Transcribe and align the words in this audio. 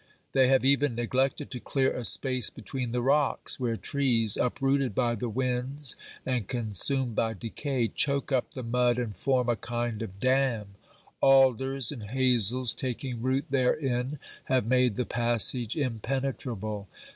They 0.31 0.47
have 0.47 0.65
even 0.65 0.95
neglected 0.95 1.51
to 1.51 1.59
clear 1.59 1.95
a 1.95 2.03
space 2.03 2.49
between 2.49 2.89
the 2.89 3.03
rocks, 3.03 3.59
where 3.59 3.77
trees, 3.77 4.35
uprooted 4.35 4.95
by 4.95 5.13
the 5.13 5.29
winds 5.29 5.95
and 6.25 6.47
consumed 6.47 7.13
by 7.13 7.35
decay, 7.35 7.87
choke 7.87 8.31
up 8.31 8.53
the 8.55 8.63
mud 8.63 8.97
and 8.97 9.15
form 9.15 9.47
a 9.47 9.55
kind 9.55 10.01
of 10.01 10.19
dam; 10.19 10.69
alders 11.21 11.91
and 11.91 12.01
hazels 12.09 12.73
taking 12.73 13.21
root 13.21 13.45
therein 13.51 14.17
have 14.45 14.65
made 14.65 14.95
the 14.95 15.05
passage 15.05 15.77
impenetrable. 15.77 16.87